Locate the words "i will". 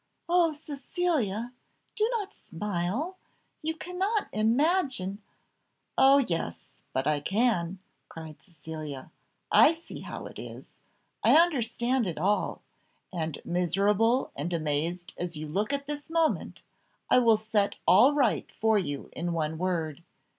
17.11-17.37